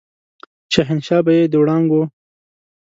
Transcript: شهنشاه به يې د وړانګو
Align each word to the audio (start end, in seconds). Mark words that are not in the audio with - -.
شهنشاه 0.73 1.21
به 1.25 1.31
يې 1.37 1.43
د 1.51 1.53
وړانګو 1.61 2.01